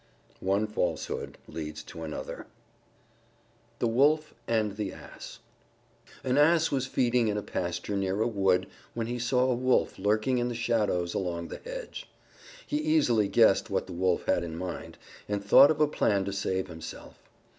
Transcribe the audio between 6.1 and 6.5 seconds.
An